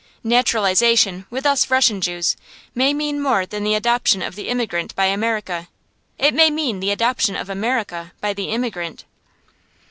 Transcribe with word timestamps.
Naturalization, 0.23 1.27
with 1.29 1.45
us 1.45 1.69
Russian 1.69 2.01
Jews, 2.01 2.35
may 2.73 2.91
mean 2.91 3.21
more 3.21 3.45
than 3.45 3.63
the 3.63 3.75
adoption 3.75 4.23
of 4.23 4.33
the 4.33 4.49
immigrant 4.49 4.95
by 4.95 5.05
America. 5.05 5.67
It 6.17 6.33
may 6.33 6.49
mean 6.49 6.79
the 6.79 6.89
adoption 6.89 7.35
of 7.35 7.51
America 7.51 8.11
by 8.19 8.33
the 8.33 8.45
immigrant. 8.49 9.05